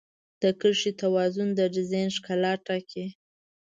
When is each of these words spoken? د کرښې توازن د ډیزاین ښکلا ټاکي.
د 0.41 0.43
کرښې 0.59 0.91
توازن 1.01 1.49
د 1.55 1.61
ډیزاین 1.75 2.07
ښکلا 2.15 2.53
ټاکي. 2.67 3.05